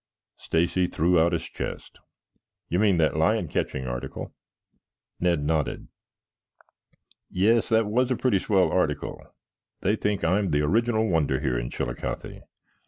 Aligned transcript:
Stacy 0.37 0.87
threw 0.87 1.19
out 1.19 1.31
his 1.31 1.43
chest. 1.43 1.99
"You 2.69 2.79
mean 2.79 2.97
that 2.97 3.15
lion 3.15 3.47
catching 3.47 3.85
article?" 3.85 4.33
Ned 5.19 5.43
nodded. 5.43 5.89
"Yes, 7.29 7.69
that 7.69 7.85
was 7.85 8.09
a 8.09 8.15
pretty 8.15 8.39
swell 8.39 8.71
article. 8.71 9.21
They 9.81 9.95
think 9.95 10.23
I'm 10.23 10.49
the 10.49 10.63
original 10.63 11.07
wonder 11.07 11.39
here 11.39 11.59
in 11.59 11.69
Chillicothe." 11.69 12.41